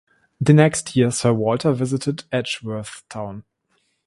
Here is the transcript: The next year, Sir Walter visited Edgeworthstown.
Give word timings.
The 0.39 0.53
next 0.53 0.95
year, 0.95 1.11
Sir 1.11 1.31
Walter 1.31 1.73
visited 1.73 2.23
Edgeworthstown. 2.31 3.43